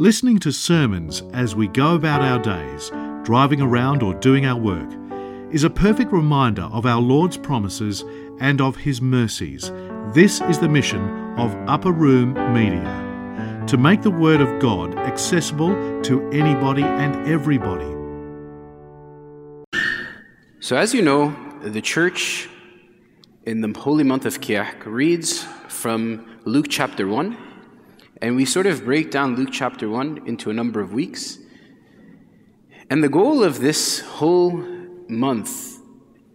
Listening 0.00 0.38
to 0.38 0.52
sermons 0.52 1.24
as 1.32 1.56
we 1.56 1.66
go 1.66 1.96
about 1.96 2.22
our 2.22 2.38
days, 2.38 2.92
driving 3.24 3.60
around 3.60 4.00
or 4.00 4.14
doing 4.14 4.46
our 4.46 4.56
work, 4.56 4.88
is 5.52 5.64
a 5.64 5.70
perfect 5.70 6.12
reminder 6.12 6.62
of 6.70 6.86
our 6.86 7.00
Lord's 7.00 7.36
promises 7.36 8.04
and 8.38 8.60
of 8.60 8.76
His 8.76 9.02
mercies. 9.02 9.72
This 10.14 10.40
is 10.42 10.60
the 10.60 10.68
mission 10.68 11.00
of 11.36 11.52
Upper 11.68 11.90
Room 11.90 12.34
Media 12.54 13.64
to 13.66 13.76
make 13.76 14.02
the 14.02 14.10
Word 14.12 14.40
of 14.40 14.60
God 14.60 14.96
accessible 14.96 15.74
to 16.02 16.30
anybody 16.30 16.84
and 16.84 17.28
everybody. 17.28 17.92
So, 20.60 20.76
as 20.76 20.94
you 20.94 21.02
know, 21.02 21.34
the 21.60 21.82
church 21.82 22.48
in 23.46 23.62
the 23.62 23.76
holy 23.76 24.04
month 24.04 24.26
of 24.26 24.40
Kiahk 24.40 24.86
reads 24.86 25.42
from 25.66 26.38
Luke 26.44 26.66
chapter 26.70 27.08
1 27.08 27.47
and 28.20 28.36
we 28.36 28.44
sort 28.44 28.66
of 28.66 28.84
break 28.84 29.10
down 29.10 29.36
Luke 29.36 29.50
chapter 29.52 29.88
1 29.88 30.26
into 30.26 30.50
a 30.50 30.52
number 30.52 30.80
of 30.80 30.92
weeks. 30.92 31.38
And 32.90 33.02
the 33.02 33.08
goal 33.08 33.44
of 33.44 33.60
this 33.60 34.00
whole 34.00 34.52
month 35.08 35.78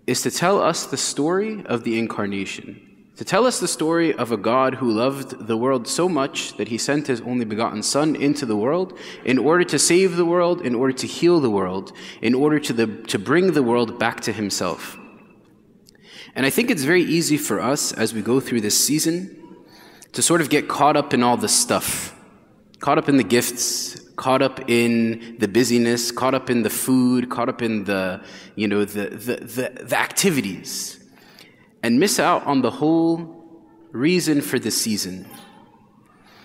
is 0.07 0.21
to 0.21 0.31
tell 0.31 0.61
us 0.61 0.85
the 0.85 0.97
story 0.97 1.63
of 1.65 1.83
the 1.83 1.99
incarnation, 1.99 3.09
to 3.17 3.25
tell 3.25 3.45
us 3.45 3.59
the 3.59 3.67
story 3.67 4.13
of 4.13 4.31
a 4.31 4.37
God 4.37 4.75
who 4.75 4.91
loved 4.91 5.47
the 5.47 5.57
world 5.57 5.87
so 5.87 6.07
much 6.07 6.55
that 6.57 6.69
he 6.69 6.77
sent 6.77 7.07
his 7.07 7.21
only 7.21 7.45
begotten 7.45 7.83
Son 7.83 8.15
into 8.15 8.45
the 8.45 8.55
world 8.55 8.97
in 9.25 9.37
order 9.37 9.63
to 9.65 9.79
save 9.79 10.15
the 10.15 10.25
world, 10.25 10.61
in 10.61 10.75
order 10.75 10.93
to 10.93 11.07
heal 11.07 11.39
the 11.39 11.49
world, 11.49 11.91
in 12.21 12.33
order 12.33 12.59
to, 12.59 12.73
the, 12.73 12.87
to 13.03 13.19
bring 13.19 13.53
the 13.53 13.63
world 13.63 13.99
back 13.99 14.21
to 14.21 14.31
himself. 14.31 14.97
And 16.35 16.45
I 16.45 16.49
think 16.49 16.71
it's 16.71 16.83
very 16.83 17.03
easy 17.03 17.37
for 17.37 17.59
us 17.59 17.91
as 17.91 18.13
we 18.13 18.21
go 18.21 18.39
through 18.39 18.61
this 18.61 18.79
season 18.79 19.42
to 20.13 20.21
sort 20.21 20.41
of 20.41 20.49
get 20.49 20.67
caught 20.67 20.95
up 20.95 21.13
in 21.13 21.23
all 21.23 21.37
the 21.37 21.49
stuff, 21.49 22.15
caught 22.79 22.97
up 22.97 23.09
in 23.09 23.17
the 23.17 23.23
gifts, 23.23 23.99
caught 24.15 24.41
up 24.41 24.69
in 24.69 25.35
the 25.39 25.47
busyness, 25.47 26.11
caught 26.11 26.33
up 26.33 26.49
in 26.49 26.61
the 26.61 26.69
food, 26.69 27.29
caught 27.29 27.49
up 27.49 27.61
in 27.61 27.83
the, 27.83 28.23
you 28.55 28.67
know, 28.67 28.85
the, 28.85 29.09
the, 29.09 29.35
the, 29.35 29.83
the 29.83 29.97
activities, 29.97 31.03
and 31.81 31.99
miss 31.99 32.19
out 32.19 32.45
on 32.45 32.61
the 32.61 32.71
whole 32.71 33.43
reason 33.91 34.41
for 34.41 34.59
the 34.59 34.71
season. 34.71 35.27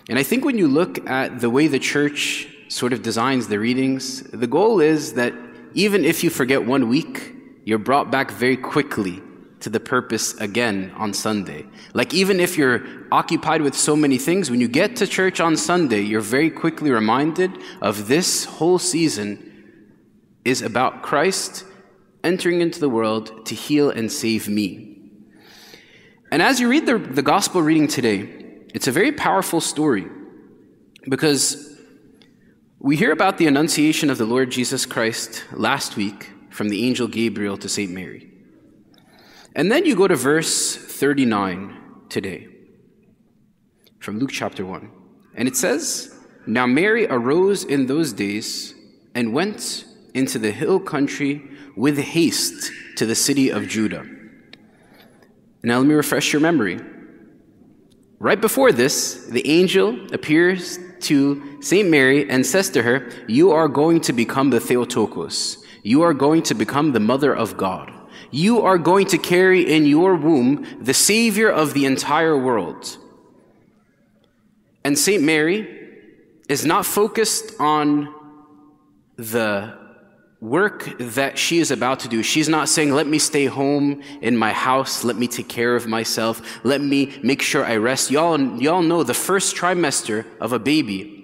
And 0.08 0.18
I 0.18 0.22
think 0.22 0.44
when 0.44 0.56
you 0.56 0.66
look 0.66 1.08
at 1.08 1.40
the 1.40 1.50
way 1.50 1.68
the 1.68 1.78
church 1.78 2.48
sort 2.68 2.94
of 2.94 3.02
designs 3.02 3.48
the 3.48 3.58
readings, 3.58 4.22
the 4.22 4.46
goal 4.46 4.80
is 4.80 5.12
that 5.14 5.34
even 5.74 6.04
if 6.04 6.24
you 6.24 6.30
forget 6.30 6.64
one 6.64 6.88
week, 6.88 7.34
you're 7.64 7.78
brought 7.78 8.10
back 8.10 8.30
very 8.30 8.56
quickly 8.56 9.22
to 9.60 9.70
the 9.70 9.80
purpose 9.80 10.34
again 10.40 10.92
on 10.96 11.12
Sunday. 11.12 11.66
Like, 11.94 12.14
even 12.14 12.40
if 12.40 12.56
you're 12.56 12.86
occupied 13.10 13.62
with 13.62 13.74
so 13.74 13.96
many 13.96 14.18
things, 14.18 14.50
when 14.50 14.60
you 14.60 14.68
get 14.68 14.96
to 14.96 15.06
church 15.06 15.40
on 15.40 15.56
Sunday, 15.56 16.00
you're 16.00 16.20
very 16.20 16.50
quickly 16.50 16.90
reminded 16.90 17.50
of 17.80 18.08
this 18.08 18.44
whole 18.44 18.78
season 18.78 19.44
is 20.44 20.62
about 20.62 21.02
Christ 21.02 21.64
entering 22.24 22.60
into 22.60 22.80
the 22.80 22.88
world 22.88 23.46
to 23.46 23.54
heal 23.54 23.90
and 23.90 24.10
save 24.10 24.48
me. 24.48 24.96
And 26.30 26.42
as 26.42 26.60
you 26.60 26.68
read 26.68 26.86
the, 26.86 26.98
the 26.98 27.22
gospel 27.22 27.62
reading 27.62 27.88
today, 27.88 28.28
it's 28.74 28.86
a 28.86 28.92
very 28.92 29.12
powerful 29.12 29.60
story 29.60 30.06
because 31.08 31.76
we 32.78 32.96
hear 32.96 33.12
about 33.12 33.38
the 33.38 33.46
annunciation 33.46 34.10
of 34.10 34.18
the 34.18 34.26
Lord 34.26 34.50
Jesus 34.50 34.86
Christ 34.86 35.44
last 35.52 35.96
week 35.96 36.30
from 36.50 36.68
the 36.68 36.86
angel 36.86 37.08
Gabriel 37.08 37.56
to 37.58 37.68
St. 37.68 37.90
Mary. 37.90 38.30
And 39.54 39.72
then 39.72 39.84
you 39.84 39.96
go 39.96 40.06
to 40.06 40.16
verse 40.16 40.76
39 40.76 41.76
today 42.08 42.48
from 43.98 44.18
Luke 44.18 44.30
chapter 44.30 44.64
1. 44.64 44.90
And 45.34 45.48
it 45.48 45.56
says, 45.56 46.14
Now 46.46 46.66
Mary 46.66 47.06
arose 47.06 47.64
in 47.64 47.86
those 47.86 48.12
days 48.12 48.74
and 49.14 49.32
went 49.32 49.84
into 50.14 50.38
the 50.38 50.50
hill 50.50 50.80
country 50.80 51.42
with 51.76 51.98
haste 51.98 52.70
to 52.96 53.06
the 53.06 53.14
city 53.14 53.50
of 53.50 53.68
Judah. 53.68 54.06
Now 55.62 55.78
let 55.78 55.86
me 55.86 55.94
refresh 55.94 56.32
your 56.32 56.40
memory. 56.40 56.80
Right 58.18 58.40
before 58.40 58.72
this, 58.72 59.26
the 59.26 59.48
angel 59.48 60.12
appears 60.12 60.78
to 61.00 61.62
St. 61.62 61.88
Mary 61.88 62.28
and 62.28 62.44
says 62.44 62.68
to 62.70 62.82
her, 62.82 63.10
You 63.28 63.52
are 63.52 63.68
going 63.68 64.00
to 64.02 64.12
become 64.12 64.50
the 64.50 64.60
Theotokos. 64.60 65.64
You 65.82 66.02
are 66.02 66.14
going 66.14 66.42
to 66.44 66.54
become 66.54 66.92
the 66.92 67.00
mother 67.00 67.34
of 67.34 67.56
God 67.56 67.92
you 68.30 68.62
are 68.62 68.78
going 68.78 69.06
to 69.06 69.18
carry 69.18 69.62
in 69.62 69.86
your 69.86 70.14
womb 70.14 70.66
the 70.80 70.94
Savior 70.94 71.50
of 71.50 71.74
the 71.74 71.84
entire 71.86 72.36
world. 72.36 72.98
And 74.84 74.98
St. 74.98 75.22
Mary 75.22 75.66
is 76.48 76.64
not 76.64 76.86
focused 76.86 77.52
on 77.60 78.14
the 79.16 79.76
work 80.40 80.96
that 80.98 81.36
she 81.36 81.58
is 81.58 81.70
about 81.70 82.00
to 82.00 82.08
do. 82.08 82.22
She's 82.22 82.48
not 82.48 82.68
saying, 82.68 82.92
let 82.92 83.08
me 83.08 83.18
stay 83.18 83.46
home 83.46 84.02
in 84.20 84.36
my 84.36 84.52
house, 84.52 85.02
let 85.02 85.16
me 85.16 85.26
take 85.26 85.48
care 85.48 85.74
of 85.74 85.86
myself, 85.88 86.40
let 86.64 86.80
me 86.80 87.18
make 87.22 87.42
sure 87.42 87.64
I 87.64 87.76
rest. 87.76 88.10
Y'all, 88.10 88.40
y'all 88.60 88.82
know 88.82 89.02
the 89.02 89.14
first 89.14 89.56
trimester 89.56 90.24
of 90.40 90.52
a 90.52 90.58
baby 90.58 91.17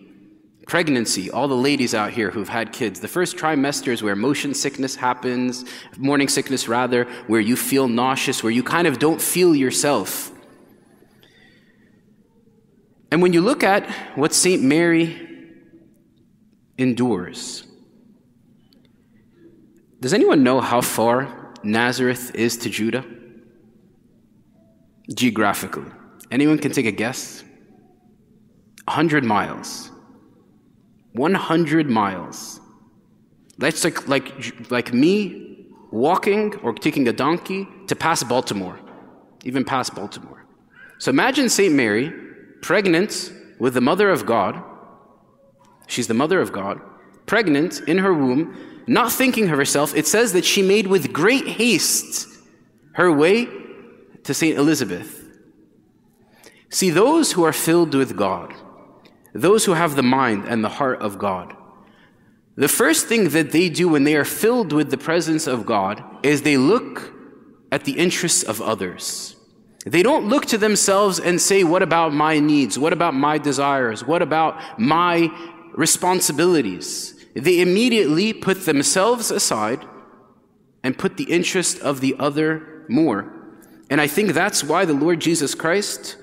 Pregnancy, 0.67 1.31
all 1.31 1.47
the 1.47 1.57
ladies 1.57 1.95
out 1.95 2.13
here 2.13 2.31
who've 2.31 2.49
had 2.49 2.73
kids, 2.73 3.01
the 3.01 3.09
first 3.09 3.37
trimester 3.37 3.89
is 3.89 4.03
where 4.03 4.17
motion 4.17 4.55
sickness 4.55 4.97
happens, 4.97 5.65
morning 5.99 6.29
sickness 6.29 6.69
rather, 6.69 7.05
where 7.27 7.41
you 7.41 7.55
feel 7.55 7.87
nauseous, 7.87 8.43
where 8.43 8.53
you 8.53 8.63
kind 8.63 8.87
of 8.87 8.99
don't 8.99 9.21
feel 9.21 9.55
yourself. 9.55 10.33
And 13.11 13.21
when 13.23 13.33
you 13.33 13.43
look 13.43 13.63
at 13.63 13.89
what 14.17 14.33
St. 14.33 14.63
Mary 14.63 15.29
endures, 16.79 17.67
does 20.01 20.13
anyone 20.13 20.43
know 20.43 20.61
how 20.61 20.81
far 20.81 21.55
Nazareth 21.63 22.35
is 22.35 22.57
to 22.59 22.71
Judah? 22.71 23.05
Geographically. 25.15 25.91
Anyone 26.31 26.59
can 26.59 26.73
take 26.73 26.87
a 26.87 26.91
guess? 26.91 27.45
100 28.87 29.25
miles. 29.25 29.91
100 31.15 31.89
miles. 31.89 32.61
That's 33.59 33.83
like, 33.85 34.09
like, 34.09 34.71
like 34.71 34.93
me 34.93 35.67
walking 35.91 36.55
or 36.57 36.73
taking 36.73 37.09
a 37.09 37.13
donkey 37.13 37.67
to 37.87 37.97
pass 37.97 38.23
Baltimore, 38.23 38.79
even 39.45 39.65
past 39.65 39.95
Baltimore. 39.95 40.45
So 40.99 41.11
imagine 41.11 41.49
St. 41.49 41.73
Mary, 41.75 42.13
pregnant 42.63 43.33
with 43.59 43.75
the 43.75 43.81
mother 43.81 44.11
of 44.11 44.27
God. 44.27 44.63
She's 45.87 46.09
the 46.09 46.15
mother 46.15 46.41
of 46.41 46.53
God, 46.53 46.81
pregnant 47.27 47.81
in 47.87 47.99
her 47.99 48.13
womb, 48.13 48.57
not 48.87 49.13
thinking 49.13 49.49
of 49.51 49.57
herself. 49.57 49.95
It 49.95 50.07
says 50.07 50.33
that 50.33 50.45
she 50.45 50.63
made 50.63 50.87
with 50.87 51.13
great 51.13 51.47
haste 51.47 52.29
her 52.95 53.13
way 53.13 53.49
to 54.25 54.35
St. 54.35 54.59
Elizabeth. 54.59 55.21
See, 56.71 56.91
those 56.91 57.33
who 57.33 57.45
are 57.45 57.53
filled 57.53 57.95
with 57.95 58.17
God, 58.17 58.53
those 59.35 59.65
who 59.65 59.73
have 59.73 59.97
the 59.97 60.03
mind 60.03 60.45
and 60.47 60.65
the 60.65 60.69
heart 60.69 61.03
of 61.03 61.19
God. 61.19 61.55
The 62.57 62.69
first 62.69 63.09
thing 63.09 63.31
that 63.31 63.51
they 63.51 63.69
do 63.69 63.89
when 63.89 64.05
they 64.05 64.15
are 64.15 64.25
filled 64.25 64.73
with 64.73 64.91
the 64.91 64.97
presence 64.97 65.47
of 65.49 65.67
God 65.67 66.03
is 66.25 66.43
they 66.43 66.57
look 66.57 67.13
at 67.73 67.85
the 67.85 67.99
interests 67.99 68.45
of 68.45 68.63
others. 68.63 69.35
They 69.85 70.03
don't 70.03 70.29
look 70.29 70.47
to 70.47 70.59
themselves 70.59 71.19
and 71.19 71.41
say, 71.41 71.65
What 71.65 71.83
about 71.83 72.15
my 72.15 72.39
needs? 72.39 72.79
What 72.79 72.93
about 72.93 73.15
my 73.15 73.39
desires? 73.39 74.05
What 74.07 74.23
about 74.23 74.79
my 74.79 75.29
responsibilities? 75.75 77.27
They 77.35 77.61
immediately 77.61 78.33
put 78.33 78.65
themselves 78.65 79.33
aside 79.33 79.85
and 80.85 80.97
put 80.97 81.17
the 81.17 81.25
interest 81.25 81.81
of 81.81 82.01
the 82.01 82.15
other 82.19 82.85
more. 82.89 83.33
And 83.91 84.01
I 84.01 84.07
think 84.07 84.33
that's 84.33 84.63
why 84.63 84.85
the 84.85 84.95
Lord 84.95 85.21
Jesus 85.21 85.55
Christ 85.55 86.17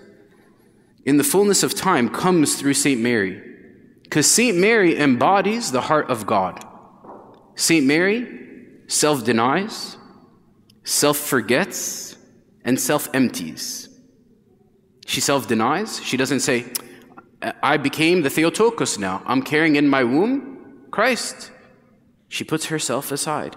in 1.06 1.18
the 1.18 1.24
fullness 1.24 1.64
of 1.64 1.74
time 1.74 2.10
comes 2.10 2.56
through 2.56 2.76
St. 2.76 3.00
Mary. 3.02 3.42
Because 4.04 4.28
St. 4.28 4.58
Mary 4.58 4.98
embodies 4.98 5.72
the 5.72 5.82
heart 5.82 6.10
of 6.10 6.26
God. 6.26 6.66
St. 7.56 7.86
Mary 7.86 8.40
self 8.88 9.24
denies, 9.24 9.98
self 10.84 11.18
forgets, 11.18 12.18
and 12.64 12.80
self 12.80 13.10
empties. 13.14 13.90
She 15.06 15.22
self 15.22 15.48
denies. 15.48 16.04
She 16.04 16.18
doesn't 16.18 16.42
say, 16.42 16.66
I 17.64 17.78
became 17.78 18.22
the 18.22 18.30
Theotokos 18.30 19.00
now. 19.00 19.24
I'm 19.26 19.42
carrying 19.42 19.76
in 19.76 19.88
my 19.88 20.04
womb 20.04 20.88
Christ. 20.92 21.52
She 22.28 22.44
puts 22.44 22.66
herself 22.66 23.12
aside. 23.12 23.56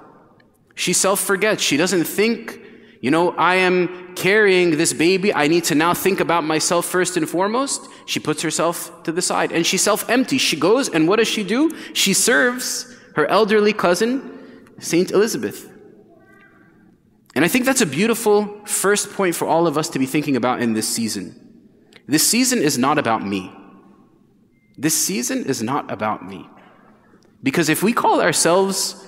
She 0.74 0.92
self 0.92 1.20
forgets. 1.20 1.62
She 1.62 1.76
doesn't 1.76 2.04
think 2.04 2.60
you 3.04 3.10
know, 3.10 3.32
I 3.32 3.56
am 3.56 4.14
carrying 4.14 4.78
this 4.78 4.94
baby. 4.94 5.34
I 5.34 5.46
need 5.46 5.64
to 5.64 5.74
now 5.74 5.92
think 5.92 6.20
about 6.20 6.42
myself 6.42 6.86
first 6.86 7.18
and 7.18 7.28
foremost. 7.28 7.86
She 8.06 8.18
puts 8.18 8.40
herself 8.40 9.02
to 9.02 9.12
the 9.12 9.20
side 9.20 9.52
and 9.52 9.66
she 9.66 9.76
self 9.76 10.08
empties. 10.08 10.40
She 10.40 10.56
goes 10.56 10.88
and 10.88 11.06
what 11.06 11.16
does 11.16 11.28
she 11.28 11.44
do? 11.44 11.70
She 11.92 12.14
serves 12.14 12.96
her 13.14 13.26
elderly 13.26 13.74
cousin, 13.74 14.72
Saint 14.78 15.10
Elizabeth. 15.10 15.70
And 17.34 17.44
I 17.44 17.48
think 17.48 17.66
that's 17.66 17.82
a 17.82 17.86
beautiful 18.00 18.64
first 18.64 19.12
point 19.12 19.34
for 19.34 19.46
all 19.46 19.66
of 19.66 19.76
us 19.76 19.90
to 19.90 19.98
be 19.98 20.06
thinking 20.06 20.34
about 20.34 20.62
in 20.62 20.72
this 20.72 20.88
season. 20.88 21.68
This 22.06 22.26
season 22.26 22.60
is 22.60 22.78
not 22.78 22.96
about 22.96 23.22
me. 23.22 23.52
This 24.78 24.96
season 24.96 25.44
is 25.44 25.62
not 25.62 25.92
about 25.92 26.26
me. 26.26 26.48
Because 27.42 27.68
if 27.68 27.82
we 27.82 27.92
call 27.92 28.22
ourselves 28.22 29.06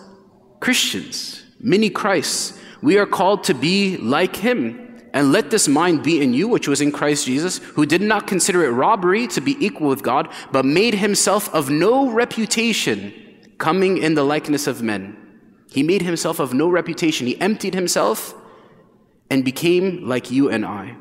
Christians, 0.61 1.46
mini 1.61 1.91
Christs, 1.91 2.59
we 2.83 2.99
are 2.99 3.07
called 3.07 3.45
to 3.45 3.55
be 3.55 3.97
like 3.97 4.37
him. 4.37 4.83
And 5.13 5.33
let 5.33 5.51
this 5.51 5.67
mind 5.67 6.03
be 6.03 6.21
in 6.21 6.35
you, 6.35 6.47
which 6.47 6.69
was 6.69 6.83
in 6.83 6.93
Christ 6.93 7.25
Jesus, 7.25 7.57
who 7.59 7.87
did 7.87 8.03
not 8.03 8.27
consider 8.27 8.65
it 8.65 8.71
robbery 8.71 9.27
to 9.29 9.41
be 9.41 9.57
equal 9.65 9.89
with 9.89 10.03
God, 10.03 10.31
but 10.53 10.67
made 10.67 10.95
himself 10.95 11.53
of 11.55 11.71
no 11.71 12.11
reputation, 12.11 13.15
coming 13.57 13.97
in 13.97 14.15
the 14.15 14.25
likeness 14.25 14.67
of 14.67 14.83
men. 14.83 15.17
He 15.71 15.83
made 15.83 16.03
himself 16.03 16.39
of 16.39 16.53
no 16.53 16.69
reputation. 16.69 17.27
He 17.27 17.41
emptied 17.41 17.75
himself 17.75 18.35
and 19.31 19.45
became 19.45 20.07
like 20.07 20.31
you 20.31 20.51
and 20.51 20.67
I. 20.67 20.97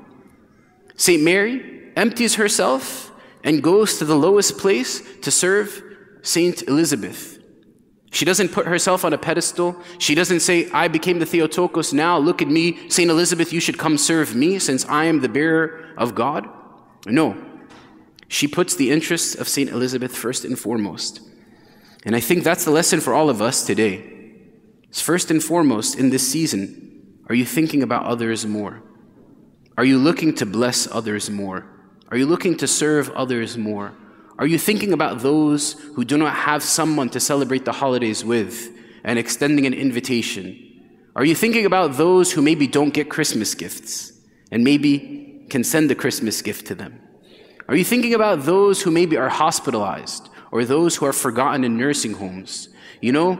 St. 0.96 1.22
Mary 1.22 1.92
empties 1.96 2.36
herself 2.36 3.12
and 3.44 3.62
goes 3.62 3.98
to 3.98 4.06
the 4.06 4.16
lowest 4.16 4.58
place 4.58 5.04
to 5.22 5.32
serve 5.32 5.84
St. 6.22 6.64
Elizabeth. 6.68 7.40
She 8.16 8.24
doesn't 8.24 8.54
put 8.54 8.66
herself 8.66 9.04
on 9.04 9.12
a 9.12 9.18
pedestal. 9.18 9.76
She 9.98 10.16
doesn't 10.16 10.40
say, 10.40 10.72
I 10.72 10.88
became 10.88 11.20
the 11.20 11.26
Theotokos 11.26 11.92
now, 11.92 12.18
look 12.18 12.42
at 12.42 12.48
me. 12.48 12.90
St. 12.90 13.12
Elizabeth, 13.12 13.52
you 13.52 13.60
should 13.60 13.78
come 13.78 13.98
serve 13.98 14.34
me 14.34 14.58
since 14.58 14.86
I 14.86 15.04
am 15.04 15.20
the 15.20 15.28
bearer 15.28 15.94
of 15.98 16.16
God. 16.16 16.48
No. 17.06 17.36
She 18.30 18.48
puts 18.48 18.74
the 18.74 18.90
interests 18.90 19.36
of 19.36 19.50
St. 19.50 19.70
Elizabeth 19.70 20.16
first 20.16 20.46
and 20.46 20.58
foremost. 20.58 21.20
And 22.06 22.16
I 22.16 22.22
think 22.22 22.46
that's 22.46 22.64
the 22.64 22.72
lesson 22.72 23.02
for 23.02 23.14
all 23.14 23.30
of 23.30 23.42
us 23.42 23.66
today. 23.66 24.32
First 24.94 25.30
and 25.30 25.44
foremost, 25.44 26.00
in 26.00 26.10
this 26.10 26.26
season, 26.26 27.20
are 27.28 27.36
you 27.36 27.44
thinking 27.44 27.84
about 27.84 28.06
others 28.06 28.46
more? 28.46 28.82
Are 29.78 29.84
you 29.84 29.98
looking 29.98 30.34
to 30.36 30.46
bless 30.46 30.90
others 30.90 31.30
more? 31.30 31.66
Are 32.12 32.18
you 32.18 32.28
looking 32.28 32.56
to 32.60 32.66
serve 32.66 33.10
others 33.10 33.58
more? 33.58 33.94
Are 34.38 34.48
you 34.48 34.60
thinking 34.60 34.92
about 34.92 35.20
those 35.20 35.74
who 35.96 36.04
do 36.04 36.18
not 36.18 36.36
have 36.36 36.62
someone 36.62 37.10
to 37.10 37.20
celebrate 37.20 37.64
the 37.64 37.72
holidays 37.72 38.26
with 38.26 38.70
and 39.04 39.18
extending 39.18 39.66
an 39.66 39.74
invitation? 39.74 40.62
Are 41.16 41.24
you 41.24 41.36
thinking 41.36 41.66
about 41.66 41.96
those 41.96 42.34
who 42.34 42.42
maybe 42.42 42.68
don't 42.68 42.94
get 42.94 43.10
Christmas 43.10 43.56
gifts 43.56 44.12
and 44.52 44.64
maybe 44.64 45.46
can 45.50 45.64
send 45.64 45.90
a 45.90 45.96
Christmas 45.96 46.42
gift 46.42 46.68
to 46.68 46.76
them? 46.76 47.00
Are 47.70 47.76
you 47.76 47.86
thinking 47.86 48.14
about 48.14 48.44
those 48.44 48.82
who 48.82 48.92
maybe 48.92 49.16
are 49.16 49.30
hospitalized 49.30 50.30
or 50.52 50.66
those 50.66 50.98
who 50.98 51.06
are 51.06 51.14
forgotten 51.14 51.64
in 51.64 51.78
nursing 51.78 52.14
homes? 52.14 52.68
You 53.02 53.14
know, 53.14 53.40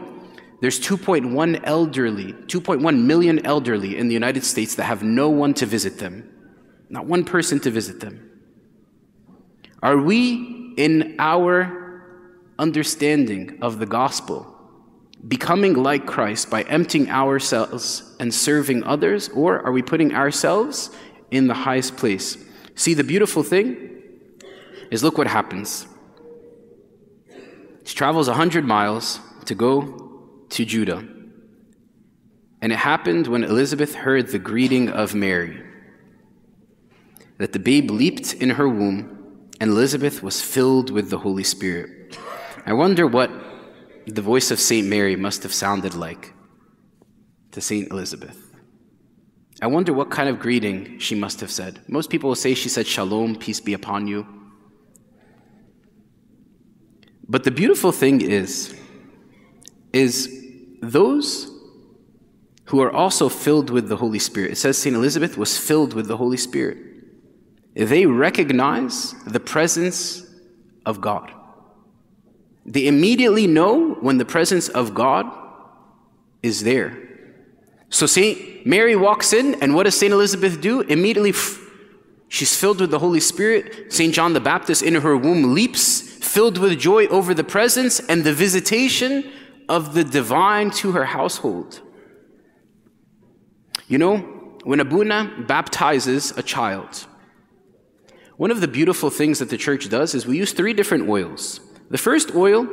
there's 0.62 0.80
2.1 0.80 1.60
elderly, 1.64 2.32
2.1 2.32 3.04
million 3.04 3.44
elderly 3.44 3.98
in 3.98 4.08
the 4.08 4.14
United 4.14 4.44
States 4.44 4.74
that 4.76 4.84
have 4.84 5.02
no 5.02 5.28
one 5.28 5.52
to 5.54 5.66
visit 5.66 5.98
them. 5.98 6.32
Not 6.88 7.04
one 7.04 7.24
person 7.24 7.60
to 7.60 7.70
visit 7.70 8.00
them. 8.00 8.30
Are 9.82 9.98
we 9.98 10.55
in 10.76 11.16
our 11.18 12.02
understanding 12.58 13.58
of 13.62 13.78
the 13.78 13.86
gospel, 13.86 14.46
becoming 15.26 15.74
like 15.74 16.06
Christ 16.06 16.50
by 16.50 16.62
emptying 16.62 17.10
ourselves 17.10 18.14
and 18.20 18.32
serving 18.32 18.84
others, 18.84 19.28
or 19.30 19.60
are 19.60 19.72
we 19.72 19.82
putting 19.82 20.14
ourselves 20.14 20.90
in 21.30 21.46
the 21.48 21.54
highest 21.54 21.96
place? 21.96 22.36
See, 22.74 22.94
the 22.94 23.04
beautiful 23.04 23.42
thing 23.42 24.02
is 24.90 25.02
look 25.02 25.18
what 25.18 25.26
happens. 25.26 25.86
She 27.84 27.94
travels 27.94 28.28
100 28.28 28.64
miles 28.64 29.20
to 29.46 29.54
go 29.54 30.22
to 30.50 30.64
Judah. 30.64 31.06
And 32.60 32.72
it 32.72 32.78
happened 32.78 33.26
when 33.26 33.44
Elizabeth 33.44 33.94
heard 33.94 34.28
the 34.28 34.38
greeting 34.38 34.88
of 34.88 35.14
Mary 35.14 35.62
that 37.38 37.52
the 37.52 37.58
babe 37.58 37.90
leaped 37.90 38.32
in 38.34 38.50
her 38.50 38.68
womb 38.68 39.15
and 39.60 39.70
Elizabeth 39.70 40.22
was 40.22 40.40
filled 40.42 40.90
with 40.90 41.10
the 41.10 41.18
Holy 41.18 41.44
Spirit. 41.44 42.18
I 42.66 42.72
wonder 42.72 43.06
what 43.06 43.30
the 44.06 44.22
voice 44.22 44.50
of 44.50 44.60
St. 44.60 44.86
Mary 44.86 45.16
must 45.16 45.42
have 45.42 45.52
sounded 45.52 45.94
like 45.94 46.32
to 47.52 47.60
St. 47.60 47.90
Elizabeth. 47.90 48.54
I 49.62 49.66
wonder 49.66 49.92
what 49.92 50.10
kind 50.10 50.28
of 50.28 50.38
greeting 50.38 50.98
she 50.98 51.14
must 51.14 51.40
have 51.40 51.50
said. 51.50 51.80
Most 51.88 52.10
people 52.10 52.28
will 52.28 52.36
say 52.36 52.54
she 52.54 52.68
said, 52.68 52.86
Shalom, 52.86 53.36
peace 53.36 53.60
be 53.60 53.72
upon 53.72 54.06
you. 54.06 54.26
But 57.28 57.44
the 57.44 57.50
beautiful 57.50 57.90
thing 57.92 58.20
is, 58.20 58.78
is 59.92 60.44
those 60.82 61.50
who 62.66 62.80
are 62.80 62.92
also 62.92 63.28
filled 63.28 63.70
with 63.70 63.88
the 63.88 63.96
Holy 63.96 64.18
Spirit. 64.18 64.52
It 64.52 64.56
says 64.56 64.76
St. 64.76 64.94
Elizabeth 64.94 65.38
was 65.38 65.56
filled 65.56 65.94
with 65.94 66.08
the 66.08 66.18
Holy 66.18 66.36
Spirit 66.36 66.85
they 67.76 68.06
recognize 68.06 69.12
the 69.24 69.40
presence 69.40 70.24
of 70.86 71.00
God. 71.00 71.30
They 72.64 72.86
immediately 72.86 73.46
know 73.46 73.94
when 73.94 74.18
the 74.18 74.24
presence 74.24 74.68
of 74.68 74.94
God 74.94 75.26
is 76.42 76.64
there. 76.64 76.98
So 77.90 78.06
Saint 78.06 78.66
Mary 78.66 78.96
walks 78.96 79.32
in, 79.32 79.54
and 79.62 79.74
what 79.74 79.84
does 79.84 79.96
Saint 79.96 80.12
Elizabeth 80.12 80.60
do? 80.60 80.80
Immediately, 80.80 81.34
she's 82.28 82.56
filled 82.56 82.80
with 82.80 82.90
the 82.90 82.98
Holy 82.98 83.20
Spirit. 83.20 83.92
Saint 83.92 84.14
John 84.14 84.32
the 84.32 84.40
Baptist 84.40 84.82
in 84.82 84.94
her 84.94 85.16
womb 85.16 85.54
leaps, 85.54 86.00
filled 86.00 86.58
with 86.58 86.78
joy 86.78 87.06
over 87.06 87.34
the 87.34 87.44
presence 87.44 88.00
and 88.00 88.24
the 88.24 88.32
visitation 88.32 89.30
of 89.68 89.94
the 89.94 90.02
divine 90.02 90.70
to 90.70 90.92
her 90.92 91.04
household. 91.04 91.80
You 93.86 93.98
know, 93.98 94.16
when 94.64 94.80
Abuna 94.80 95.44
baptizes 95.46 96.36
a 96.36 96.42
child, 96.42 97.06
one 98.36 98.50
of 98.50 98.60
the 98.60 98.68
beautiful 98.68 99.10
things 99.10 99.38
that 99.38 99.48
the 99.48 99.56
church 99.56 99.88
does 99.88 100.14
is 100.14 100.26
we 100.26 100.36
use 100.38 100.52
three 100.52 100.74
different 100.74 101.08
oils. 101.08 101.60
The 101.90 101.98
first 101.98 102.34
oil 102.34 102.68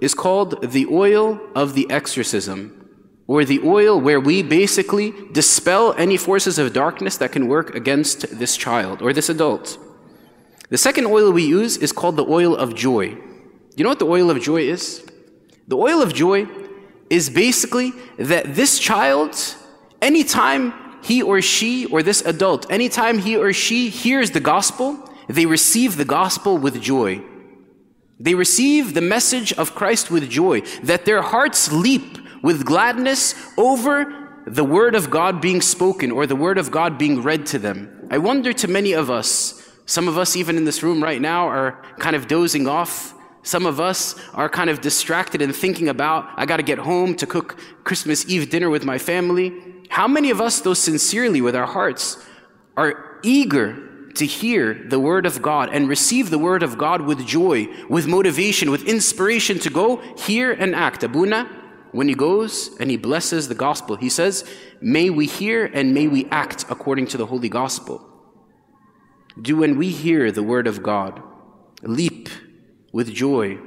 is 0.00 0.14
called 0.14 0.70
the 0.72 0.86
oil 0.86 1.40
of 1.56 1.74
the 1.74 1.90
exorcism, 1.90 2.88
or 3.26 3.44
the 3.44 3.60
oil 3.64 4.00
where 4.00 4.20
we 4.20 4.42
basically 4.42 5.12
dispel 5.32 5.92
any 5.98 6.16
forces 6.16 6.58
of 6.58 6.72
darkness 6.72 7.16
that 7.18 7.32
can 7.32 7.48
work 7.48 7.74
against 7.74 8.38
this 8.38 8.56
child 8.56 9.02
or 9.02 9.12
this 9.12 9.28
adult. 9.28 9.78
The 10.70 10.78
second 10.78 11.06
oil 11.06 11.32
we 11.32 11.44
use 11.44 11.76
is 11.76 11.92
called 11.92 12.16
the 12.16 12.26
oil 12.26 12.54
of 12.54 12.74
joy. 12.74 13.16
You 13.76 13.84
know 13.84 13.90
what 13.90 13.98
the 13.98 14.06
oil 14.06 14.30
of 14.30 14.40
joy 14.40 14.62
is? 14.62 15.04
The 15.66 15.76
oil 15.76 16.00
of 16.00 16.14
joy 16.14 16.46
is 17.10 17.28
basically 17.30 17.92
that 18.18 18.54
this 18.54 18.78
child, 18.78 19.36
anytime 20.00 20.74
he 21.02 21.22
or 21.22 21.40
she 21.42 21.86
or 21.86 22.02
this 22.02 22.22
adult, 22.22 22.70
anytime 22.70 23.18
he 23.18 23.36
or 23.36 23.52
she 23.52 23.88
hears 23.88 24.30
the 24.30 24.40
gospel, 24.40 25.07
they 25.28 25.46
receive 25.46 25.96
the 25.96 26.04
gospel 26.04 26.58
with 26.58 26.80
joy. 26.80 27.22
They 28.18 28.34
receive 28.34 28.94
the 28.94 29.00
message 29.00 29.52
of 29.52 29.74
Christ 29.74 30.10
with 30.10 30.28
joy, 30.28 30.62
that 30.82 31.04
their 31.04 31.22
hearts 31.22 31.70
leap 31.72 32.18
with 32.42 32.64
gladness 32.64 33.34
over 33.56 34.42
the 34.46 34.64
word 34.64 34.94
of 34.94 35.10
God 35.10 35.40
being 35.40 35.60
spoken 35.60 36.10
or 36.10 36.26
the 36.26 36.36
word 36.36 36.58
of 36.58 36.70
God 36.70 36.98
being 36.98 37.22
read 37.22 37.46
to 37.46 37.58
them. 37.58 38.08
I 38.10 38.18
wonder 38.18 38.52
to 38.54 38.68
many 38.68 38.92
of 38.92 39.10
us, 39.10 39.62
some 39.86 40.08
of 40.08 40.18
us 40.18 40.34
even 40.34 40.56
in 40.56 40.64
this 40.64 40.82
room 40.82 41.02
right 41.02 41.20
now 41.20 41.46
are 41.46 41.82
kind 41.98 42.16
of 42.16 42.26
dozing 42.26 42.66
off. 42.66 43.14
Some 43.42 43.66
of 43.66 43.80
us 43.80 44.14
are 44.34 44.48
kind 44.48 44.68
of 44.68 44.80
distracted 44.80 45.40
and 45.40 45.54
thinking 45.54 45.88
about, 45.88 46.28
I 46.36 46.44
got 46.44 46.56
to 46.56 46.62
get 46.62 46.78
home 46.78 47.14
to 47.16 47.26
cook 47.26 47.58
Christmas 47.84 48.28
Eve 48.28 48.50
dinner 48.50 48.68
with 48.68 48.84
my 48.84 48.98
family. 48.98 49.52
How 49.90 50.08
many 50.08 50.30
of 50.30 50.40
us, 50.40 50.60
though 50.60 50.74
sincerely 50.74 51.40
with 51.40 51.54
our 51.54 51.66
hearts, 51.66 52.22
are 52.76 53.20
eager 53.22 53.87
to 54.18 54.26
hear 54.26 54.74
the 54.74 55.00
word 55.00 55.26
of 55.26 55.42
God 55.42 55.70
and 55.72 55.88
receive 55.88 56.30
the 56.30 56.38
word 56.38 56.62
of 56.62 56.78
God 56.78 57.02
with 57.02 57.26
joy, 57.26 57.68
with 57.88 58.06
motivation, 58.06 58.70
with 58.70 58.84
inspiration 58.84 59.58
to 59.60 59.70
go 59.70 59.96
hear 60.16 60.52
and 60.52 60.74
act. 60.74 61.02
Abuna, 61.02 61.48
when 61.92 62.08
he 62.08 62.14
goes 62.14 62.76
and 62.78 62.90
he 62.90 62.96
blesses 62.96 63.48
the 63.48 63.54
gospel, 63.54 63.96
he 63.96 64.08
says, 64.08 64.48
May 64.80 65.10
we 65.10 65.26
hear 65.26 65.64
and 65.66 65.94
may 65.94 66.06
we 66.06 66.26
act 66.26 66.64
according 66.68 67.06
to 67.08 67.16
the 67.16 67.26
holy 67.26 67.48
gospel. 67.48 68.04
Do 69.40 69.56
when 69.56 69.78
we 69.78 69.90
hear 69.90 70.30
the 70.30 70.42
word 70.42 70.66
of 70.66 70.82
God, 70.82 71.22
leap 71.82 72.28
with 72.92 73.12
joy 73.12 73.58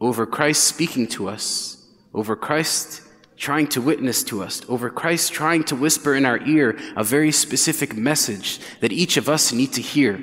over 0.00 0.26
Christ 0.26 0.64
speaking 0.64 1.06
to 1.08 1.28
us, 1.28 1.86
over 2.14 2.36
Christ 2.36 3.02
trying 3.36 3.66
to 3.68 3.80
witness 3.80 4.22
to 4.24 4.42
us, 4.42 4.62
over 4.68 4.88
Christ 4.90 5.32
trying 5.32 5.64
to 5.64 5.76
whisper 5.76 6.14
in 6.14 6.24
our 6.24 6.38
ear 6.46 6.78
a 6.96 7.04
very 7.04 7.32
specific 7.32 7.94
message 7.94 8.60
that 8.80 8.92
each 8.92 9.16
of 9.16 9.28
us 9.28 9.52
need 9.52 9.72
to 9.74 9.82
hear. 9.82 10.22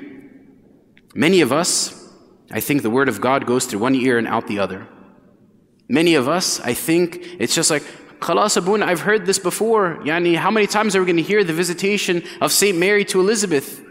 Many 1.14 1.40
of 1.40 1.52
us, 1.52 2.10
I 2.50 2.60
think 2.60 2.82
the 2.82 2.90
word 2.90 3.08
of 3.08 3.20
God 3.20 3.46
goes 3.46 3.66
through 3.66 3.80
one 3.80 3.94
ear 3.94 4.18
and 4.18 4.26
out 4.26 4.48
the 4.48 4.58
other. 4.58 4.86
Many 5.88 6.14
of 6.14 6.28
us, 6.28 6.60
I 6.60 6.74
think 6.74 7.18
it's 7.38 7.54
just 7.54 7.70
like, 7.70 7.82
Khalas 8.18 8.60
Abun, 8.60 8.82
I've 8.82 9.00
heard 9.00 9.26
this 9.26 9.38
before. 9.38 9.98
Yani, 10.02 10.36
how 10.36 10.50
many 10.50 10.66
times 10.66 10.96
are 10.96 11.00
we 11.00 11.06
going 11.06 11.16
to 11.16 11.22
hear 11.22 11.44
the 11.44 11.52
visitation 11.52 12.22
of 12.40 12.52
St. 12.52 12.76
Mary 12.76 13.04
to 13.06 13.20
Elizabeth? 13.20 13.82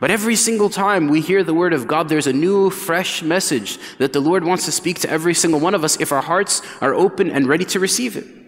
But 0.00 0.10
every 0.10 0.36
single 0.36 0.70
time 0.70 1.08
we 1.08 1.20
hear 1.20 1.42
the 1.42 1.54
word 1.54 1.72
of 1.72 1.86
God, 1.86 2.08
there's 2.08 2.26
a 2.26 2.32
new, 2.32 2.70
fresh 2.70 3.22
message 3.22 3.78
that 3.98 4.12
the 4.12 4.20
Lord 4.20 4.44
wants 4.44 4.64
to 4.64 4.72
speak 4.72 5.00
to 5.00 5.10
every 5.10 5.34
single 5.34 5.60
one 5.60 5.74
of 5.74 5.84
us 5.84 6.00
if 6.00 6.10
our 6.10 6.22
hearts 6.22 6.62
are 6.80 6.94
open 6.94 7.30
and 7.30 7.46
ready 7.46 7.64
to 7.66 7.80
receive 7.80 8.16
it. 8.16 8.45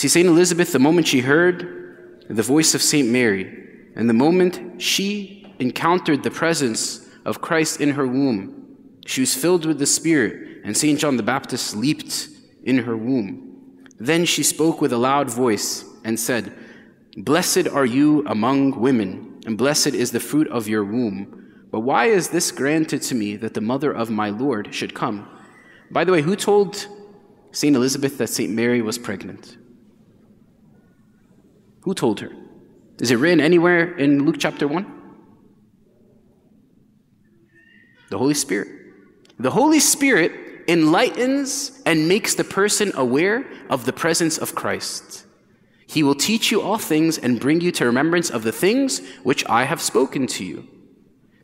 See, 0.00 0.08
St. 0.08 0.26
Elizabeth, 0.26 0.72
the 0.72 0.78
moment 0.78 1.08
she 1.08 1.20
heard 1.20 2.24
the 2.26 2.42
voice 2.42 2.74
of 2.74 2.80
St. 2.80 3.06
Mary, 3.06 3.68
and 3.94 4.08
the 4.08 4.14
moment 4.14 4.80
she 4.80 5.54
encountered 5.58 6.22
the 6.22 6.30
presence 6.30 7.06
of 7.26 7.42
Christ 7.42 7.82
in 7.82 7.90
her 7.90 8.06
womb. 8.06 8.78
She 9.04 9.20
was 9.20 9.34
filled 9.34 9.66
with 9.66 9.78
the 9.78 9.84
Spirit, 9.84 10.62
and 10.64 10.74
St. 10.74 10.98
John 10.98 11.18
the 11.18 11.22
Baptist 11.22 11.76
leaped 11.76 12.30
in 12.64 12.78
her 12.78 12.96
womb. 12.96 13.84
Then 13.98 14.24
she 14.24 14.42
spoke 14.42 14.80
with 14.80 14.94
a 14.94 14.96
loud 14.96 15.28
voice 15.28 15.84
and 16.02 16.18
said, 16.18 16.50
Blessed 17.18 17.68
are 17.68 17.84
you 17.84 18.26
among 18.26 18.80
women, 18.80 19.42
and 19.44 19.58
blessed 19.58 19.88
is 19.88 20.12
the 20.12 20.18
fruit 20.18 20.48
of 20.48 20.66
your 20.66 20.82
womb. 20.82 21.66
But 21.70 21.80
why 21.80 22.06
is 22.06 22.30
this 22.30 22.52
granted 22.52 23.02
to 23.02 23.14
me 23.14 23.36
that 23.36 23.52
the 23.52 23.60
mother 23.60 23.92
of 23.92 24.08
my 24.08 24.30
Lord 24.30 24.74
should 24.74 24.94
come? 24.94 25.28
By 25.90 26.04
the 26.04 26.12
way, 26.12 26.22
who 26.22 26.36
told 26.36 26.86
St. 27.52 27.76
Elizabeth 27.76 28.16
that 28.16 28.28
St. 28.28 28.50
Mary 28.50 28.80
was 28.80 28.96
pregnant? 28.96 29.58
Who 31.82 31.94
told 31.94 32.20
her? 32.20 32.30
Is 32.98 33.10
it 33.10 33.16
written 33.16 33.40
anywhere 33.40 33.96
in 33.96 34.24
Luke 34.24 34.36
chapter 34.38 34.68
1? 34.68 35.00
The 38.10 38.18
Holy 38.18 38.34
Spirit. 38.34 38.68
The 39.38 39.50
Holy 39.50 39.80
Spirit 39.80 40.32
enlightens 40.68 41.80
and 41.86 42.08
makes 42.08 42.34
the 42.34 42.44
person 42.44 42.92
aware 42.94 43.46
of 43.70 43.86
the 43.86 43.92
presence 43.92 44.36
of 44.36 44.54
Christ. 44.54 45.24
He 45.86 46.02
will 46.02 46.14
teach 46.14 46.50
you 46.50 46.60
all 46.60 46.78
things 46.78 47.18
and 47.18 47.40
bring 47.40 47.60
you 47.60 47.72
to 47.72 47.86
remembrance 47.86 48.30
of 48.30 48.42
the 48.42 48.52
things 48.52 49.00
which 49.22 49.44
I 49.48 49.64
have 49.64 49.80
spoken 49.80 50.26
to 50.28 50.44
you. 50.44 50.68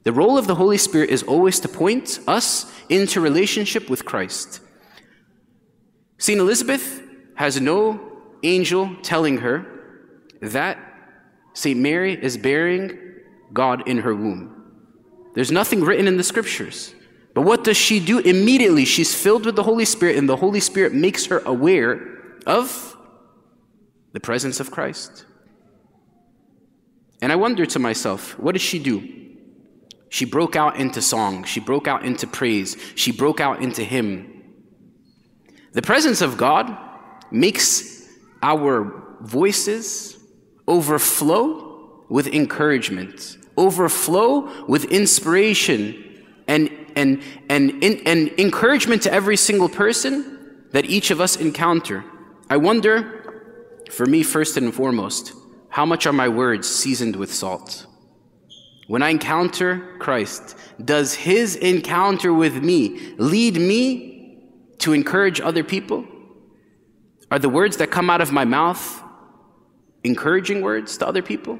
The 0.04 0.12
role 0.12 0.38
of 0.38 0.46
the 0.46 0.54
Holy 0.54 0.78
Spirit 0.78 1.10
is 1.10 1.24
always 1.24 1.58
to 1.60 1.68
point 1.68 2.20
us 2.28 2.72
into 2.88 3.20
relationship 3.20 3.90
with 3.90 4.04
Christ. 4.04 4.60
St. 6.18 6.38
Elizabeth 6.38 7.02
has 7.34 7.60
no 7.60 8.00
angel 8.42 8.94
telling 9.02 9.38
her 9.38 9.66
that 10.40 10.78
St. 11.54 11.78
Mary 11.78 12.12
is 12.12 12.36
bearing 12.36 12.98
God 13.52 13.88
in 13.88 13.98
her 13.98 14.14
womb. 14.14 14.52
There's 15.34 15.52
nothing 15.52 15.82
written 15.82 16.06
in 16.06 16.16
the 16.16 16.22
scriptures. 16.22 16.94
But 17.34 17.42
what 17.42 17.64
does 17.64 17.76
she 17.76 18.00
do? 18.00 18.18
Immediately, 18.18 18.86
she's 18.86 19.14
filled 19.14 19.44
with 19.44 19.56
the 19.56 19.62
Holy 19.62 19.84
Spirit, 19.84 20.16
and 20.16 20.28
the 20.28 20.36
Holy 20.36 20.60
Spirit 20.60 20.94
makes 20.94 21.26
her 21.26 21.40
aware 21.40 22.00
of 22.46 22.96
the 24.12 24.20
presence 24.20 24.60
of 24.60 24.70
Christ. 24.70 25.26
And 27.20 27.30
I 27.30 27.36
wonder 27.36 27.66
to 27.66 27.78
myself, 27.78 28.38
what 28.38 28.52
did 28.52 28.62
she 28.62 28.78
do? 28.78 29.26
She 30.08 30.24
broke 30.24 30.56
out 30.56 30.76
into 30.76 31.02
song, 31.02 31.44
she 31.44 31.60
broke 31.60 31.86
out 31.86 32.04
into 32.04 32.26
praise, 32.26 32.76
she 32.94 33.12
broke 33.12 33.40
out 33.40 33.60
into 33.60 33.82
hymn. 33.84 34.44
The 35.72 35.82
presence 35.82 36.22
of 36.22 36.38
God 36.38 36.74
makes 37.30 38.08
our 38.42 39.18
voices 39.20 40.15
overflow 40.68 42.04
with 42.08 42.26
encouragement, 42.28 43.38
overflow 43.56 44.66
with 44.66 44.84
inspiration 44.86 46.24
and, 46.46 46.70
and, 46.94 47.22
and, 47.48 47.82
and 47.82 48.28
encouragement 48.38 49.02
to 49.02 49.12
every 49.12 49.36
single 49.36 49.68
person 49.68 50.64
that 50.72 50.84
each 50.84 51.10
of 51.10 51.20
us 51.20 51.36
encounter. 51.36 52.04
I 52.48 52.56
wonder, 52.56 53.82
for 53.90 54.06
me 54.06 54.22
first 54.22 54.56
and 54.56 54.74
foremost, 54.74 55.32
how 55.68 55.84
much 55.84 56.06
are 56.06 56.12
my 56.12 56.28
words 56.28 56.68
seasoned 56.68 57.16
with 57.16 57.32
salt? 57.32 57.86
When 58.86 59.02
I 59.02 59.10
encounter 59.10 59.96
Christ, 59.98 60.56
does 60.82 61.14
his 61.14 61.56
encounter 61.56 62.32
with 62.32 62.62
me 62.62 63.14
lead 63.18 63.56
me 63.56 64.38
to 64.78 64.92
encourage 64.92 65.40
other 65.40 65.64
people? 65.64 66.06
Are 67.30 67.40
the 67.40 67.48
words 67.48 67.78
that 67.78 67.90
come 67.90 68.08
out 68.08 68.20
of 68.20 68.30
my 68.30 68.44
mouth 68.44 69.02
encouraging 70.06 70.62
words 70.62 70.96
to 70.98 71.06
other 71.06 71.22
people? 71.22 71.58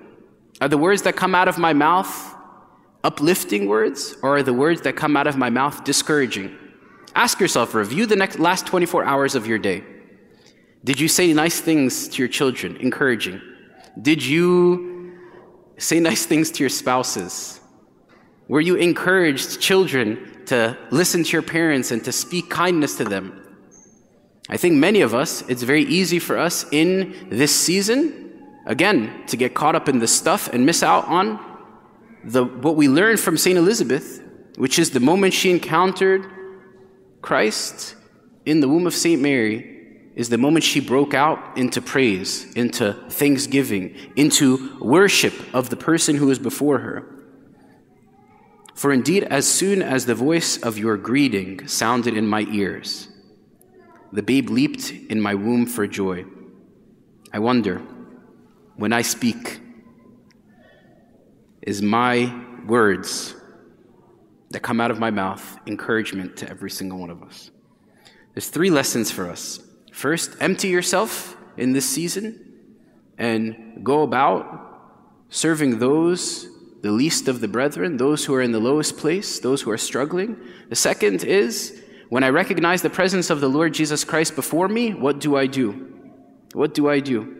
Are 0.61 0.69
the 0.69 0.79
words 0.79 1.03
that 1.03 1.17
come 1.17 1.35
out 1.35 1.49
of 1.49 1.59
my 1.59 1.73
mouth 1.73 2.35
uplifting 3.05 3.67
words, 3.67 4.17
or 4.23 4.39
are 4.39 4.43
the 4.43 4.53
words 4.53 4.81
that 4.81 4.97
come 4.97 5.17
out 5.17 5.27
of 5.29 5.37
my 5.37 5.49
mouth 5.49 5.85
discouraging? 5.85 6.57
Ask 7.15 7.39
yourself, 7.39 7.75
review 7.75 8.05
the 8.05 8.17
next 8.17 8.39
last 8.39 8.67
24 8.67 9.05
hours 9.05 9.35
of 9.35 9.47
your 9.47 9.59
day. 9.59 9.85
Did 10.83 10.99
you 10.99 11.09
say 11.09 11.33
nice 11.33 11.61
things 11.61 12.09
to 12.09 12.23
your 12.23 12.29
children, 12.29 12.77
encouraging? 12.79 13.41
Did 14.01 14.25
you 14.25 15.15
say 15.79 16.01
nice 16.01 16.27
things 16.27 16.51
to 16.53 16.63
your 16.63 16.69
spouses? 16.69 17.61
Were 18.49 18.61
you 18.61 18.75
encouraged 18.75 19.61
children 19.61 20.43
to 20.47 20.77
listen 20.91 21.23
to 21.25 21.31
your 21.31 21.43
parents 21.43 21.91
and 21.91 22.05
to 22.05 22.13
speak 22.13 22.51
kindness 22.51 22.97
to 22.97 23.05
them? 23.05 23.43
I 24.49 24.57
think 24.57 24.75
many 24.75 25.01
of 25.01 25.15
us, 25.15 25.43
it's 25.49 25.63
very 25.63 25.85
easy 25.85 26.19
for 26.19 26.39
us 26.39 26.67
in 26.73 27.29
this 27.31 27.55
season 27.55 28.26
Again, 28.67 29.25
to 29.29 29.37
get 29.37 29.55
caught 29.55 29.77
up 29.77 29.89
in 29.89 30.01
the 30.01 30.09
stuff 30.09 30.49
and 30.49 30.67
miss 30.67 30.83
out 30.83 31.07
on 31.07 31.39
the, 32.25 32.45
what 32.45 32.75
we 32.75 32.89
learned 32.89 33.21
from 33.21 33.37
St. 33.37 33.57
Elizabeth, 33.57 34.21
which 34.57 34.79
is 34.79 34.91
the 34.91 35.01
moment 35.01 35.33
she 35.33 35.51
encountered 35.51 36.27
Christ 37.23 37.95
in 38.45 38.61
the 38.61 38.69
womb 38.69 38.87
of 38.87 38.95
St. 38.95 39.23
Mary, 39.23 39.73
is 40.17 40.31
the 40.31 40.39
moment 40.39 40.65
she 40.65 40.81
broke 40.81 41.15
out 41.15 41.57
into 41.57 41.81
praise, 41.81 42.53
into 42.55 42.95
thanksgiving, 43.09 43.95
into 44.17 44.77
worship 44.81 45.35
of 45.55 45.71
the 45.71 45.77
person 45.77 46.17
who 46.17 46.27
was 46.27 46.39
before 46.39 46.79
her. 46.79 47.07
For 48.75 48.93
indeed, 48.93 49.25
as 49.25 49.47
soon 49.47 49.81
as 49.81 50.07
the 50.07 50.15
voice 50.15 50.61
of 50.61 50.77
your 50.77 50.97
greeting 50.97 51.69
sounded 51.69 52.17
in 52.17 52.27
my 52.27 52.47
ears, 52.51 53.09
the 54.13 54.23
babe 54.23 54.51
leaped 54.51 54.91
in 54.91 55.21
my 55.21 55.35
womb 55.35 55.67
for 55.67 55.87
joy. 55.87 56.25
I 57.33 57.39
wonder, 57.39 57.83
when 58.77 58.93
I 58.93 59.03
speak 59.03 59.61
is 61.63 61.83
my 61.83 62.33
words 62.67 63.35
that 64.51 64.61
come 64.61 64.81
out 64.81 64.91
of 64.91 64.99
my 64.99 65.11
mouth 65.11 65.59
encouragement 65.67 66.37
to 66.39 66.49
every 66.49 66.71
single 66.71 66.99
one 66.99 67.11
of 67.11 67.23
us. 67.23 67.51
There's 68.35 68.49
three 68.49 68.71
lessons 68.71 69.11
for 69.11 69.29
us. 69.29 69.61
First, 69.93 70.37
empty 70.41 70.69
yourself 70.69 71.37
in 71.57 71.73
this 71.73 71.89
season 71.89 72.53
and 73.19 73.81
go 73.83 74.03
about 74.03 75.25
serving 75.31 75.79
those, 75.79 76.49
the 76.83 76.93
least 76.93 77.29
of 77.29 77.41
the 77.41 77.49
brethren, 77.49 77.97
those 77.97 78.25
who 78.25 78.35
are 78.35 78.43
in 78.43 78.53
the 78.53 78.61
lowest 78.61 78.99
place, 78.99 79.41
those 79.41 79.63
who 79.63 79.71
are 79.71 79.79
struggling. 79.79 80.37
The 80.69 80.77
second 80.77 81.25
is 81.25 81.83
when 82.11 82.23
I 82.23 82.29
recognize 82.29 82.83
the 82.83 82.91
presence 82.91 83.31
of 83.31 83.41
the 83.41 83.49
Lord 83.49 83.75
Jesus 83.75 84.05
Christ 84.05 84.37
before 84.37 84.69
me, 84.69 84.95
what 84.95 85.19
do 85.19 85.37
I 85.37 85.47
do? 85.47 85.95
What 86.53 86.75
do 86.75 86.89
I 86.89 87.01
do? 87.01 87.36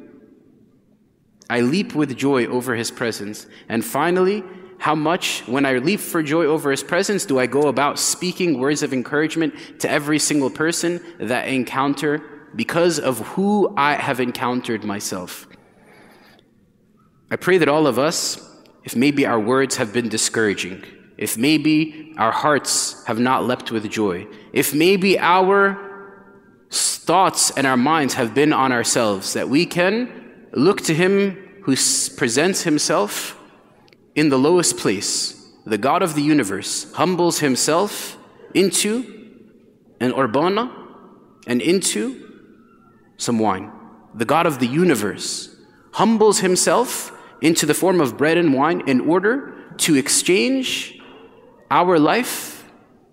I 1.49 1.61
leap 1.61 1.95
with 1.95 2.17
joy 2.17 2.47
over 2.47 2.75
his 2.75 2.91
presence. 2.91 3.47
And 3.69 3.85
finally, 3.85 4.43
how 4.79 4.95
much, 4.95 5.47
when 5.47 5.65
I 5.65 5.79
leap 5.79 6.01
for 6.01 6.23
joy 6.23 6.45
over 6.45 6.71
his 6.71 6.83
presence, 6.83 7.25
do 7.25 7.39
I 7.39 7.47
go 7.47 7.69
about 7.69 7.99
speaking 7.99 8.59
words 8.59 8.83
of 8.83 8.93
encouragement 8.93 9.55
to 9.81 9.91
every 9.91 10.19
single 10.19 10.51
person 10.51 11.01
that 11.19 11.45
I 11.45 11.49
encounter 11.49 12.23
because 12.55 12.99
of 12.99 13.19
who 13.21 13.73
I 13.77 13.95
have 13.95 14.21
encountered 14.21 14.85
myself? 14.85 15.47
I 17.31 17.37
pray 17.37 17.59
that 17.59 17.69
all 17.69 17.87
of 17.87 17.99
us, 17.99 18.41
if 18.85 18.95
maybe 18.95 19.27
our 19.27 19.41
words 19.41 19.77
have 19.77 19.93
been 19.93 20.09
discouraging, 20.09 20.85
if 21.17 21.39
maybe 21.39 22.15
our 22.19 22.33
hearts 22.33 23.05
have 23.07 23.19
not 23.19 23.45
leapt 23.45 23.71
with 23.71 23.91
joy, 23.91 24.27
if 24.53 24.75
maybe 24.75 25.19
our 25.19 25.83
thoughts 26.71 27.51
and 27.53 27.67
our 27.67 27.77
minds 27.77 28.15
have 28.15 28.35
been 28.35 28.53
on 28.53 28.73
ourselves, 28.73 29.33
that 29.33 29.49
we 29.49 29.65
can 29.65 30.26
Look 30.53 30.83
to 30.83 30.95
him 30.95 31.37
who 31.63 31.75
presents 32.17 32.63
himself 32.63 33.39
in 34.15 34.29
the 34.29 34.39
lowest 34.39 34.79
place. 34.79 35.51
The 35.65 35.79
God 35.79 36.03
of 36.03 36.15
the 36.15 36.23
universe 36.23 36.93
humbles 36.93 37.41
himself 37.41 38.17
into 38.55 39.45
an 40.01 40.13
urbana 40.13 40.71
and 41.47 41.61
into 41.61 42.23
some 43.17 43.39
wine. 43.39 43.73
The 44.15 44.25
God 44.25 44.47
of 44.47 44.59
the 44.61 44.67
universe 44.67 45.55
humbles 45.93 46.41
himself 46.41 47.13
into 47.41 47.67
the 47.67 47.75
form 47.75 48.01
of 48.01 48.17
bread 48.17 48.39
and 48.39 48.55
wine 48.55 48.83
in 48.87 49.01
order 49.01 49.55
to 49.79 49.95
exchange 49.95 50.99
our 51.71 51.99
life 51.99 52.56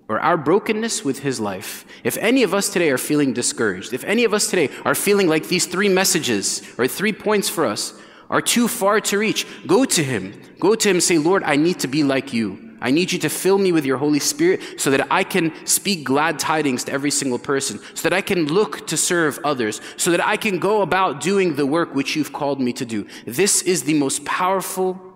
or 0.07 0.19
our 0.19 0.37
brokenness 0.37 1.03
with 1.03 1.19
his 1.19 1.39
life. 1.39 1.85
If 2.03 2.17
any 2.17 2.43
of 2.43 2.53
us 2.53 2.69
today 2.69 2.89
are 2.89 2.97
feeling 2.97 3.33
discouraged, 3.33 3.93
if 3.93 4.03
any 4.03 4.23
of 4.25 4.33
us 4.33 4.49
today 4.49 4.69
are 4.85 4.95
feeling 4.95 5.27
like 5.27 5.47
these 5.47 5.65
three 5.65 5.89
messages 5.89 6.61
or 6.77 6.87
three 6.87 7.13
points 7.13 7.49
for 7.49 7.65
us 7.65 7.93
are 8.29 8.41
too 8.41 8.67
far 8.67 8.99
to 8.99 9.17
reach, 9.17 9.45
go 9.67 9.85
to 9.85 10.03
him. 10.03 10.33
Go 10.59 10.75
to 10.75 10.89
him 10.89 10.99
say, 10.99 11.17
Lord, 11.17 11.43
I 11.43 11.55
need 11.55 11.79
to 11.79 11.87
be 11.87 12.03
like 12.03 12.33
you. 12.33 12.73
I 12.81 12.91
need 12.91 13.13
you 13.13 13.19
to 13.19 13.29
fill 13.29 13.57
me 13.57 13.71
with 13.71 13.85
your 13.85 13.95
Holy 13.97 14.19
Spirit 14.19 14.61
so 14.77 14.91
that 14.91 15.07
I 15.09 15.23
can 15.23 15.53
speak 15.65 16.03
glad 16.03 16.37
tidings 16.37 16.83
to 16.83 16.91
every 16.91 17.11
single 17.11 17.39
person, 17.39 17.79
so 17.93 18.09
that 18.09 18.13
I 18.13 18.19
can 18.19 18.47
look 18.47 18.87
to 18.87 18.97
serve 18.97 19.39
others, 19.45 19.79
so 19.95 20.11
that 20.11 20.19
I 20.19 20.35
can 20.35 20.59
go 20.59 20.81
about 20.81 21.21
doing 21.21 21.55
the 21.55 21.65
work 21.65 21.95
which 21.95 22.17
you've 22.17 22.33
called 22.33 22.59
me 22.59 22.73
to 22.73 22.85
do. 22.85 23.07
This 23.25 23.61
is 23.61 23.83
the 23.83 23.93
most 23.93 24.25
powerful 24.25 25.12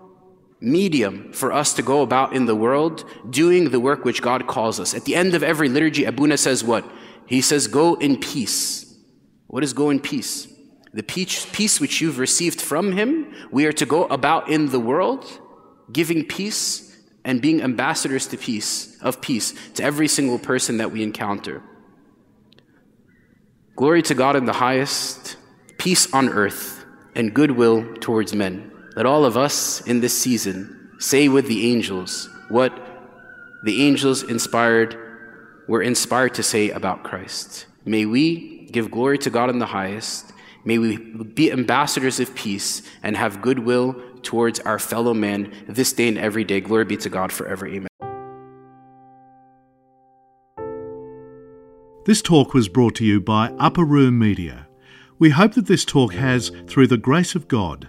medium 0.60 1.32
for 1.32 1.52
us 1.52 1.72
to 1.74 1.82
go 1.82 2.02
about 2.02 2.34
in 2.34 2.46
the 2.46 2.54
world 2.54 3.04
doing 3.30 3.70
the 3.70 3.80
work 3.80 4.04
which 4.04 4.22
God 4.22 4.46
calls 4.46 4.80
us. 4.80 4.94
At 4.94 5.04
the 5.04 5.14
end 5.14 5.34
of 5.34 5.42
every 5.42 5.68
liturgy, 5.68 6.04
Abuna 6.04 6.36
says 6.36 6.64
what? 6.64 6.84
He 7.26 7.40
says, 7.40 7.66
Go 7.66 7.94
in 7.94 8.18
peace. 8.18 8.96
What 9.46 9.62
is 9.62 9.72
go 9.72 9.90
in 9.90 10.00
peace? 10.00 10.48
The 10.92 11.02
peace 11.02 11.80
which 11.80 12.00
you've 12.00 12.18
received 12.18 12.60
from 12.60 12.92
Him, 12.92 13.32
we 13.50 13.66
are 13.66 13.72
to 13.72 13.86
go 13.86 14.06
about 14.06 14.48
in 14.48 14.70
the 14.70 14.80
world 14.80 15.24
giving 15.92 16.24
peace 16.24 16.96
and 17.24 17.42
being 17.42 17.62
ambassadors 17.62 18.26
to 18.28 18.36
peace, 18.36 18.98
of 19.02 19.20
peace 19.20 19.54
to 19.74 19.82
every 19.82 20.08
single 20.08 20.38
person 20.38 20.78
that 20.78 20.90
we 20.90 21.02
encounter. 21.02 21.62
Glory 23.76 24.02
to 24.02 24.14
God 24.14 24.34
in 24.34 24.44
the 24.44 24.54
highest, 24.54 25.36
peace 25.78 26.12
on 26.12 26.28
earth, 26.30 26.84
and 27.14 27.34
goodwill 27.34 27.94
towards 27.96 28.34
men. 28.34 28.72
Let 28.98 29.06
all 29.06 29.24
of 29.24 29.36
us 29.36 29.80
in 29.82 30.00
this 30.00 30.12
season 30.12 30.90
say 30.98 31.28
with 31.28 31.46
the 31.46 31.70
angels 31.70 32.28
what 32.48 32.76
the 33.62 33.86
angels 33.86 34.24
inspired 34.24 34.98
were 35.68 35.82
inspired 35.82 36.34
to 36.34 36.42
say 36.42 36.70
about 36.70 37.04
Christ. 37.04 37.66
May 37.84 38.06
we 38.06 38.66
give 38.72 38.90
glory 38.90 39.16
to 39.18 39.30
God 39.30 39.50
in 39.50 39.60
the 39.60 39.66
highest. 39.66 40.32
May 40.64 40.78
we 40.78 40.96
be 40.96 41.52
ambassadors 41.52 42.18
of 42.18 42.34
peace 42.34 42.82
and 43.04 43.16
have 43.16 43.40
goodwill 43.40 43.94
towards 44.22 44.58
our 44.58 44.80
fellow 44.80 45.14
man 45.14 45.52
this 45.68 45.92
day 45.92 46.08
and 46.08 46.18
every 46.18 46.42
day. 46.42 46.60
Glory 46.60 46.84
be 46.84 46.96
to 46.96 47.08
God 47.08 47.30
forever. 47.30 47.68
Amen. 47.68 47.86
This 52.04 52.20
talk 52.20 52.52
was 52.52 52.68
brought 52.68 52.96
to 52.96 53.04
you 53.04 53.20
by 53.20 53.52
Upper 53.60 53.84
Room 53.84 54.18
Media. 54.18 54.66
We 55.20 55.30
hope 55.30 55.54
that 55.54 55.66
this 55.66 55.84
talk 55.84 56.14
has, 56.14 56.50
through 56.66 56.88
the 56.88 56.96
grace 56.96 57.36
of 57.36 57.46
God, 57.46 57.88